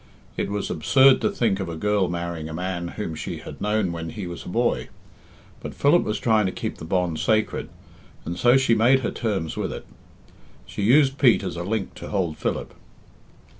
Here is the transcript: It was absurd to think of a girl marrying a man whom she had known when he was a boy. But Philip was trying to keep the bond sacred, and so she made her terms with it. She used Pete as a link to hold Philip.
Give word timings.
It 0.35 0.49
was 0.49 0.71
absurd 0.71 1.21
to 1.21 1.29
think 1.29 1.59
of 1.59 1.69
a 1.69 1.75
girl 1.75 2.09
marrying 2.09 2.49
a 2.49 2.55
man 2.55 2.87
whom 2.97 3.13
she 3.13 3.37
had 3.37 3.61
known 3.61 3.91
when 3.91 4.09
he 4.09 4.25
was 4.25 4.43
a 4.45 4.49
boy. 4.49 4.89
But 5.61 5.75
Philip 5.75 6.01
was 6.01 6.17
trying 6.17 6.47
to 6.47 6.51
keep 6.51 6.79
the 6.79 6.85
bond 6.85 7.19
sacred, 7.19 7.69
and 8.25 8.35
so 8.35 8.57
she 8.57 8.73
made 8.73 9.01
her 9.01 9.11
terms 9.11 9.55
with 9.55 9.71
it. 9.71 9.85
She 10.65 10.81
used 10.81 11.19
Pete 11.19 11.43
as 11.43 11.55
a 11.55 11.61
link 11.63 11.93
to 11.93 12.07
hold 12.07 12.37
Philip. 12.39 12.73